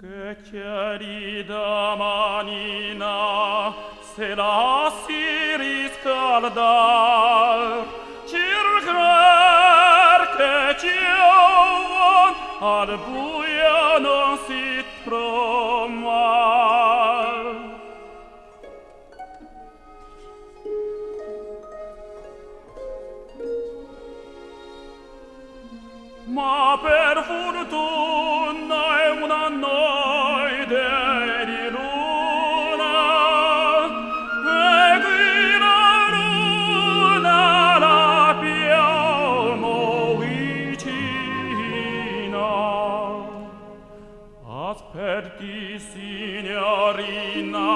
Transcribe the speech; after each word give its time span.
Che 0.00 0.36
chiari 0.42 1.44
da 1.44 1.94
manina 1.96 3.72
se 4.00 4.34
la 4.34 4.92
si 5.06 5.56
riscaldar 5.56 6.66
circar 8.26 10.20
che 10.36 10.76
cion 10.80 12.34
al 12.58 12.98
buio 12.98 13.98
non 14.00 14.36
si 14.46 14.84
trova 15.04 15.61
ma 26.26 26.78
per 26.80 27.24
fortuna 27.24 29.02
è 29.02 29.10
una 29.10 29.48
notte 29.48 30.76
di 31.46 31.68
luna. 31.70 32.94
E 34.44 35.00
qui 35.00 35.58
la 35.58 36.08
luna 36.14 37.78
l'abbiamo 37.78 39.76
vicina. 40.16 40.86
Aspetti 44.46 45.78
signorina 45.78 47.66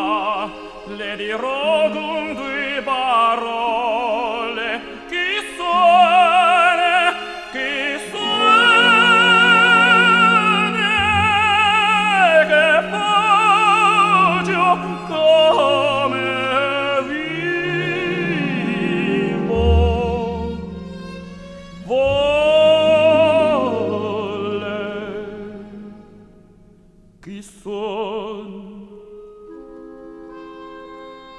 le 0.87 1.17
dirò 1.17 1.91
con 1.91 2.35
due 2.35 2.81
parole. 2.85 4.36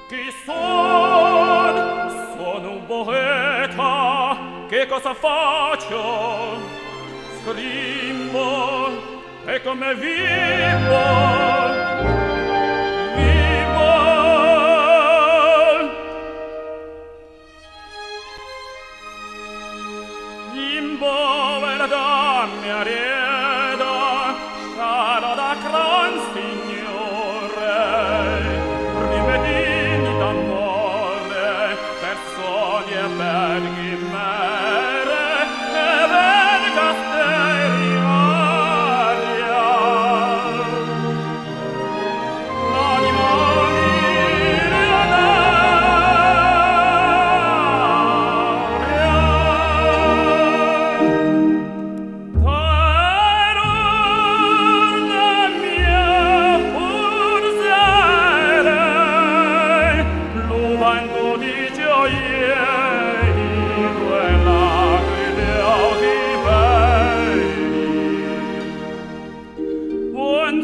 Chi 0.08 0.32
son? 0.42 1.74
Sono 2.38 2.70
un 2.70 2.86
poeta. 2.86 4.38
Che 4.66 4.86
cosa 4.86 5.12
faccio? 5.12 6.56
Scrivo 7.42 8.88
e 9.44 9.60
come 9.60 9.94
vivo. 9.96 11.57